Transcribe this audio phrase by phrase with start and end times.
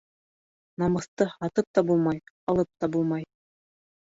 [0.83, 2.23] Намыҫты һатып та булмай,
[2.55, 3.29] алып, та булмай.